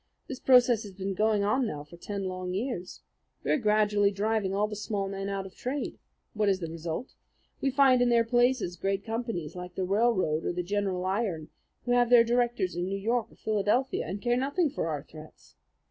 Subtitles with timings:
[0.27, 3.01] This process has been going on now for ten long years.
[3.43, 5.99] We are gradually driving all the small men out of trade.
[6.33, 7.13] What is the result?
[7.61, 11.49] We find in their places great companies like the Railroad or the General Iron,
[11.85, 15.55] who have their directors in New York or Philadelphia, and care nothing for our threats.